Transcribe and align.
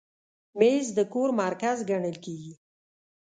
مېز 0.59 0.85
د 0.97 0.99
کور 1.13 1.29
مرکز 1.41 1.77
ګڼل 1.89 2.15
کېږي. 2.25 2.53